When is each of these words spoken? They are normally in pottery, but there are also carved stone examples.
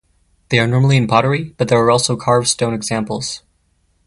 They 0.49 0.57
are 0.57 0.65
normally 0.65 0.97
in 0.97 1.05
pottery, 1.05 1.53
but 1.59 1.67
there 1.67 1.77
are 1.79 1.91
also 1.91 2.15
carved 2.15 2.47
stone 2.47 2.73
examples. 2.73 3.43